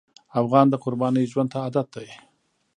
افغان 0.41 0.65
د 0.69 0.75
قربانۍ 0.83 1.25
ژوند 1.31 1.49
ته 1.53 1.57
عادت 1.63 1.87
دی. 1.95 2.09